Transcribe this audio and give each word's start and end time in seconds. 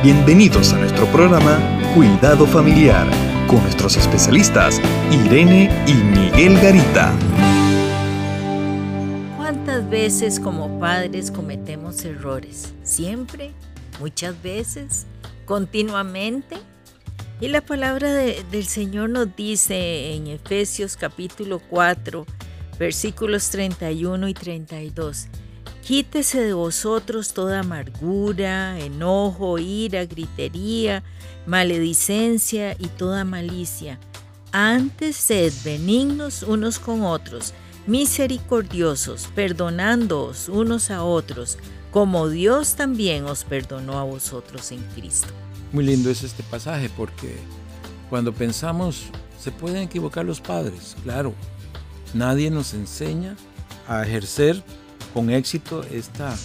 Bienvenidos 0.00 0.72
a 0.74 0.78
nuestro 0.78 1.06
programa 1.06 1.58
Cuidado 1.92 2.46
Familiar 2.46 3.04
con 3.48 3.60
nuestros 3.64 3.96
especialistas 3.96 4.80
Irene 5.10 5.68
y 5.88 5.94
Miguel 5.94 6.54
Garita. 6.60 7.12
¿Cuántas 9.36 9.90
veces 9.90 10.38
como 10.38 10.78
padres 10.78 11.32
cometemos 11.32 12.04
errores? 12.04 12.72
¿Siempre? 12.84 13.50
¿Muchas 13.98 14.40
veces? 14.40 15.06
¿Continuamente? 15.46 16.58
Y 17.40 17.48
la 17.48 17.60
palabra 17.60 18.12
del 18.12 18.66
Señor 18.66 19.10
nos 19.10 19.34
dice 19.34 20.14
en 20.14 20.28
Efesios 20.28 20.96
capítulo 20.96 21.60
4, 21.70 22.24
versículos 22.78 23.50
31 23.50 24.28
y 24.28 24.34
32. 24.34 25.26
Quítese 25.88 26.42
de 26.42 26.52
vosotros 26.52 27.32
toda 27.32 27.60
amargura, 27.60 28.78
enojo, 28.78 29.58
ira, 29.58 30.04
gritería, 30.04 31.02
maledicencia 31.46 32.76
y 32.78 32.88
toda 32.88 33.24
malicia. 33.24 33.98
Antes 34.52 35.16
sed 35.16 35.50
benignos 35.64 36.42
unos 36.42 36.78
con 36.78 37.04
otros, 37.04 37.54
misericordiosos, 37.86 39.30
perdonándoos 39.34 40.50
unos 40.50 40.90
a 40.90 41.04
otros, 41.04 41.56
como 41.90 42.28
Dios 42.28 42.74
también 42.74 43.24
os 43.24 43.44
perdonó 43.44 43.98
a 43.98 44.04
vosotros 44.04 44.72
en 44.72 44.82
Cristo. 44.94 45.28
Muy 45.72 45.84
lindo 45.84 46.10
es 46.10 46.22
este 46.22 46.42
pasaje 46.42 46.90
porque 46.94 47.34
cuando 48.10 48.34
pensamos, 48.34 49.04
se 49.40 49.50
pueden 49.52 49.84
equivocar 49.84 50.26
los 50.26 50.42
padres, 50.42 50.98
claro, 51.02 51.32
nadie 52.12 52.50
nos 52.50 52.74
enseña 52.74 53.36
a 53.86 54.02
ejercer 54.02 54.62
con 55.12 55.30
éxito 55.30 55.82
esta 55.84 56.36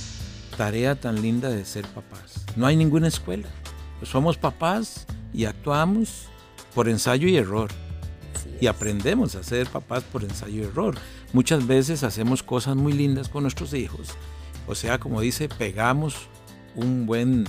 tarea 0.58 0.96
tan 0.96 1.22
linda 1.22 1.50
de 1.50 1.66
ser 1.66 1.86
papás. 1.88 2.46
No 2.56 2.66
hay 2.66 2.76
ninguna 2.76 3.08
escuela. 3.08 3.48
Somos 4.04 4.38
papás 4.38 5.06
y 5.34 5.46
actuamos 5.46 6.28
por 6.76 6.88
ensayo 6.90 7.28
y 7.28 7.38
error. 7.38 7.70
Y 8.60 8.68
aprendemos 8.68 9.36
a 9.36 9.44
ser 9.44 9.68
papás 9.68 10.04
por 10.04 10.24
ensayo 10.24 10.64
y 10.64 10.66
error. 10.66 10.96
Muchas 11.34 11.66
veces 11.66 12.04
hacemos 12.04 12.44
cosas 12.44 12.76
muy 12.76 12.94
lindas 12.94 13.30
con 13.30 13.44
nuestros 13.44 13.74
hijos. 13.74 14.10
O 14.68 14.76
sea, 14.76 15.00
como 15.00 15.22
dice, 15.22 15.50
pegamos 15.50 16.28
un 16.76 17.06
buen, 17.06 17.46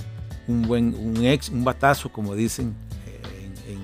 un 0.47 0.63
buen, 0.63 0.95
un 0.95 1.25
ex, 1.25 1.49
un 1.49 1.63
batazo, 1.63 2.11
como 2.11 2.35
dicen 2.35 2.75
eh, 3.05 3.77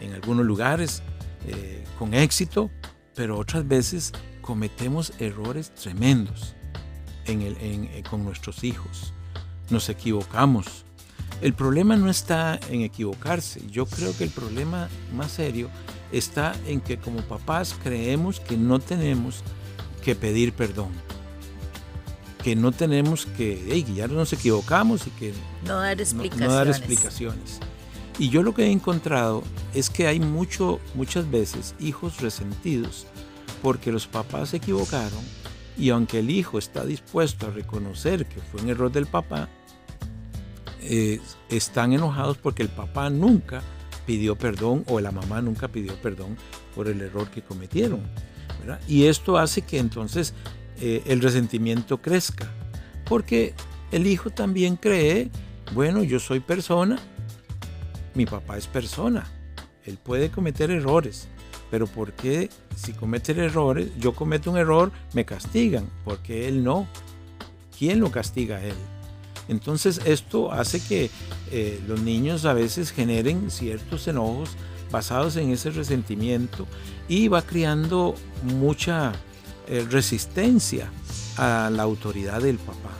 en, 0.00 0.12
algunos 0.12 0.44
lugares, 0.44 1.02
eh, 1.46 1.84
con 1.98 2.12
éxito, 2.14 2.70
pero 3.14 3.38
otras 3.38 3.66
veces 3.66 4.12
cometemos 4.42 5.12
errores 5.18 5.74
tremendos 5.74 6.54
eh, 7.26 8.02
con 8.08 8.24
nuestros 8.24 8.64
hijos. 8.64 9.12
Nos 9.70 9.88
equivocamos. 9.88 10.84
El 11.40 11.54
problema 11.54 11.96
no 11.96 12.10
está 12.10 12.58
en 12.70 12.82
equivocarse. 12.82 13.60
Yo 13.70 13.86
creo 13.86 14.16
que 14.16 14.24
el 14.24 14.30
problema 14.30 14.88
más 15.14 15.32
serio 15.32 15.68
está 16.12 16.54
en 16.66 16.80
que 16.80 16.98
como 16.98 17.20
papás 17.22 17.74
creemos 17.82 18.40
que 18.40 18.56
no 18.56 18.78
tenemos 18.78 19.42
que 20.02 20.14
pedir 20.14 20.52
perdón. 20.52 20.90
Que 22.42 22.54
no 22.54 22.72
tenemos 22.72 23.26
que, 23.26 23.84
ya 23.94 24.06
nos 24.06 24.32
equivocamos 24.32 25.06
y 25.06 25.10
que 25.10 25.32
no 25.66 25.80
dar 25.80 26.00
explicaciones. 26.00 26.48
No, 26.48 26.54
dar 26.54 26.68
explicaciones. 26.68 27.60
Y 28.18 28.28
yo 28.28 28.42
lo 28.42 28.54
que 28.54 28.64
he 28.64 28.70
encontrado 28.70 29.42
es 29.72 29.90
que 29.90 30.06
hay 30.06 30.20
mucho, 30.20 30.78
muchas 30.94 31.28
veces 31.30 31.74
hijos 31.80 32.20
resentidos 32.20 33.06
porque 33.62 33.90
los 33.90 34.06
papás 34.06 34.50
se 34.50 34.58
equivocaron 34.58 35.20
y 35.76 35.90
aunque 35.90 36.20
el 36.20 36.30
hijo 36.30 36.58
está 36.58 36.84
dispuesto 36.84 37.46
a 37.46 37.50
reconocer 37.50 38.26
que 38.26 38.40
fue 38.40 38.62
un 38.62 38.70
error 38.70 38.92
del 38.92 39.06
papá, 39.06 39.48
eh, 40.82 41.20
están 41.48 41.92
enojados 41.92 42.36
porque 42.38 42.62
el 42.62 42.68
papá 42.68 43.10
nunca 43.10 43.62
pidió 44.06 44.36
perdón 44.36 44.84
o 44.88 45.00
la 45.00 45.10
mamá 45.10 45.40
nunca 45.40 45.68
pidió 45.68 45.94
perdón 45.96 46.36
por 46.74 46.88
el 46.88 47.00
error 47.00 47.30
que 47.30 47.42
cometieron. 47.42 48.02
Y 48.88 49.06
esto 49.06 49.36
hace 49.36 49.62
que 49.62 49.78
entonces 49.78 50.34
eh, 50.80 51.02
el 51.06 51.20
resentimiento 51.20 52.00
crezca, 52.00 52.50
porque 53.04 53.54
el 53.92 54.06
hijo 54.06 54.30
también 54.30 54.76
cree, 54.76 55.30
bueno, 55.74 56.02
yo 56.02 56.18
soy 56.18 56.40
persona, 56.40 56.98
mi 58.14 58.26
papá 58.26 58.56
es 58.56 58.66
persona, 58.66 59.26
él 59.84 59.98
puede 60.02 60.30
cometer 60.30 60.70
errores, 60.70 61.28
pero 61.70 61.86
¿por 61.86 62.12
qué 62.12 62.50
si 62.76 62.92
comete 62.92 63.32
errores, 63.32 63.88
yo 63.98 64.14
cometo 64.14 64.50
un 64.50 64.58
error, 64.58 64.92
me 65.12 65.24
castigan? 65.24 65.88
Porque 66.04 66.48
él 66.48 66.62
no. 66.64 66.86
¿Quién 67.76 68.00
lo 68.00 68.10
castiga 68.10 68.56
a 68.56 68.64
él? 68.64 68.76
Entonces 69.48 70.00
esto 70.04 70.52
hace 70.52 70.80
que 70.80 71.10
eh, 71.50 71.80
los 71.86 72.00
niños 72.00 72.44
a 72.44 72.54
veces 72.54 72.92
generen 72.92 73.50
ciertos 73.50 74.06
enojos 74.08 74.50
basados 74.90 75.36
en 75.36 75.50
ese 75.50 75.70
resentimiento 75.70 76.66
y 77.08 77.28
va 77.28 77.42
creando 77.42 78.14
mucha 78.42 79.12
eh, 79.66 79.84
resistencia 79.90 80.90
a 81.36 81.70
la 81.70 81.82
autoridad 81.82 82.40
del 82.40 82.58
papá. 82.58 82.90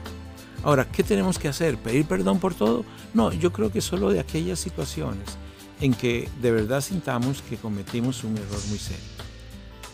Ahora, 0.62 0.86
¿qué 0.91 1.02
tenemos 1.02 1.38
que 1.38 1.48
hacer? 1.48 1.76
¿Pedir 1.76 2.06
perdón 2.06 2.41
por 2.41 2.54
todo? 2.54 2.84
No, 3.12 3.32
yo 3.32 3.52
creo 3.52 3.70
que 3.70 3.81
solo 3.81 4.10
de 4.10 4.20
aquellas 4.20 4.58
situaciones 4.58 5.36
en 5.81 5.95
que 5.95 6.29
de 6.41 6.51
verdad 6.51 6.81
sintamos 6.81 7.43
que 7.43 7.57
cometimos 7.57 8.25
un 8.25 8.37
error 8.37 8.61
muy 8.69 8.79
serio. 8.79 9.05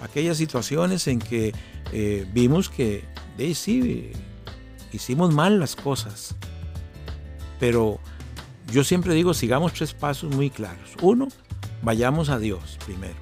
Aquellas 0.01 0.37
situaciones 0.37 1.07
en 1.07 1.19
que 1.19 1.53
eh, 1.93 2.27
vimos 2.33 2.69
que 2.69 3.05
de 3.37 3.55
sí, 3.55 4.13
hicimos 4.93 5.33
mal 5.33 5.61
las 5.61 5.77
cosas, 5.77 6.35
pero 7.59 8.01
yo 8.73 8.85
siempre 8.85 9.15
digo, 9.15 9.35
sigamos 9.35 9.73
tres 9.73 9.95
pasos 9.95 10.35
muy 10.35 10.51
claros. 10.51 10.95
Uno, 11.03 11.29
vayamos 11.83 12.29
a 12.29 12.39
Dios 12.39 12.79
primero. 12.85 13.17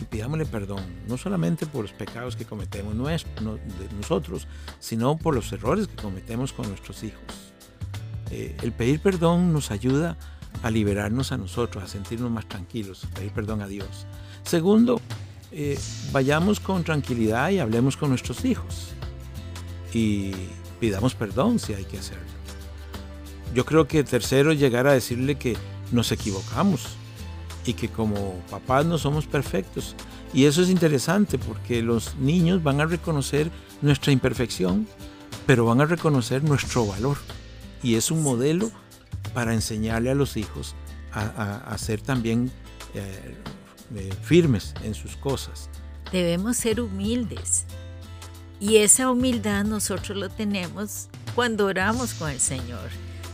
Y 0.00 0.04
pidámosle 0.04 0.46
perdón, 0.46 0.82
no 1.08 1.16
solamente 1.16 1.66
por 1.66 1.82
los 1.82 1.92
pecados 1.92 2.36
que 2.36 2.44
cometemos 2.44 2.94
nosotros, 2.94 4.46
sino 4.78 5.16
por 5.16 5.34
los 5.34 5.52
errores 5.52 5.88
que 5.88 5.96
cometemos 5.96 6.52
con 6.52 6.68
nuestros 6.68 7.02
hijos. 7.02 7.22
Eh, 8.30 8.56
el 8.62 8.72
pedir 8.72 9.00
perdón 9.00 9.52
nos 9.52 9.70
ayuda 9.70 10.10
a 10.12 10.37
liberarnos 10.70 11.32
a 11.32 11.38
nosotros, 11.38 11.84
a 11.84 11.88
sentirnos 11.88 12.30
más 12.30 12.48
tranquilos, 12.48 13.04
a 13.04 13.08
pedir 13.14 13.32
perdón 13.32 13.62
a 13.62 13.66
Dios. 13.66 14.06
Segundo, 14.44 15.00
eh, 15.50 15.78
vayamos 16.12 16.60
con 16.60 16.84
tranquilidad 16.84 17.50
y 17.50 17.58
hablemos 17.58 17.96
con 17.96 18.10
nuestros 18.10 18.44
hijos 18.44 18.90
y 19.92 20.32
pidamos 20.80 21.14
perdón 21.14 21.58
si 21.58 21.74
hay 21.74 21.84
que 21.84 21.98
hacerlo. 21.98 22.24
Yo 23.54 23.64
creo 23.64 23.88
que 23.88 24.04
tercero, 24.04 24.52
llegar 24.52 24.86
a 24.86 24.92
decirle 24.92 25.36
que 25.36 25.56
nos 25.90 26.12
equivocamos 26.12 26.88
y 27.64 27.74
que 27.74 27.88
como 27.88 28.34
papás 28.50 28.84
no 28.86 28.98
somos 28.98 29.26
perfectos. 29.26 29.94
Y 30.34 30.44
eso 30.44 30.62
es 30.62 30.68
interesante 30.68 31.38
porque 31.38 31.82
los 31.82 32.16
niños 32.16 32.62
van 32.62 32.80
a 32.80 32.86
reconocer 32.86 33.50
nuestra 33.80 34.12
imperfección, 34.12 34.86
pero 35.46 35.64
van 35.64 35.80
a 35.80 35.86
reconocer 35.86 36.44
nuestro 36.44 36.86
valor. 36.86 37.16
Y 37.82 37.94
es 37.94 38.10
un 38.10 38.22
modelo 38.22 38.70
para 39.28 39.54
enseñarle 39.54 40.10
a 40.10 40.14
los 40.14 40.36
hijos 40.36 40.74
a, 41.12 41.76
ser 41.78 42.00
también 42.00 42.50
eh, 42.94 43.34
eh, 43.94 44.10
firmes 44.22 44.74
en 44.84 44.94
sus 44.94 45.16
cosas. 45.16 45.68
Debemos 46.12 46.56
ser 46.56 46.80
humildes. 46.80 47.64
Y 48.60 48.78
esa 48.78 49.10
humildad 49.10 49.64
nosotros 49.64 50.16
lo 50.18 50.28
tenemos 50.28 51.08
cuando 51.34 51.66
oramos 51.66 52.14
con 52.14 52.30
el 52.30 52.40
Señor, 52.40 52.90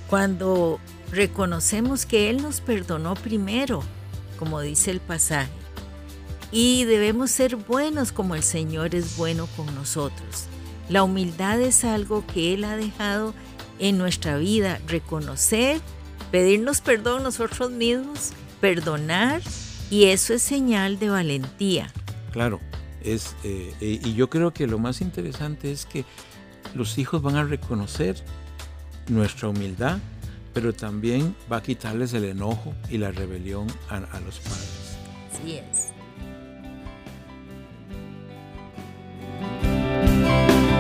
cuando 0.09 0.79
reconocemos 1.11 2.05
que 2.05 2.29
Él 2.29 2.43
nos 2.43 2.61
perdonó 2.61 3.15
primero, 3.15 3.83
como 4.39 4.61
dice 4.61 4.91
el 4.91 5.01
pasaje. 5.01 5.51
Y 6.53 6.85
debemos 6.85 7.31
ser 7.31 7.57
buenos 7.57 8.13
como 8.13 8.35
el 8.35 8.43
Señor 8.43 8.95
es 8.95 9.17
bueno 9.17 9.49
con 9.57 9.75
nosotros. 9.75 10.45
La 10.89 11.03
humildad 11.03 11.61
es 11.61 11.85
algo 11.85 12.25
que 12.27 12.53
Él 12.53 12.65
ha 12.65 12.77
dejado 12.77 13.33
en 13.79 13.99
nuestra 13.99 14.37
vida, 14.37 14.81
reconocer, 14.87 15.81
pedirnos 16.31 16.81
perdón 16.81 17.23
nosotros 17.23 17.71
mismos, 17.71 18.33
perdonar, 18.61 19.43
y 19.91 20.05
eso 20.07 20.35
es 20.35 20.43
señal 20.43 20.99
de 20.99 21.11
valentía. 21.11 21.93
Claro, 22.33 22.61
es, 23.03 23.37
eh, 23.45 23.75
y 23.81 24.15
yo 24.15 24.31
creo 24.31 24.53
que 24.53 24.67
lo 24.67 24.79
más 24.79 25.01
interesante 25.01 25.71
es 25.71 25.87
que 25.87 26.05
los 26.75 26.99
hijos 26.99 27.23
van 27.23 27.37
a 27.37 27.45
reconocer 27.45 28.17
nuestra 29.09 29.49
humildad, 29.49 29.99
pero 30.53 30.73
también 30.73 31.37
va 31.53 31.59
a 31.59 31.63
quitarles 31.63 32.15
el 32.15 32.25
enojo 32.25 32.75
y 32.91 32.99
la 32.99 33.11
rebelión 33.11 33.67
a, 33.89 33.97
a 33.97 34.21
los 34.21 34.39
padres. 34.41 34.97
Así 35.33 35.57
es. 35.57 35.94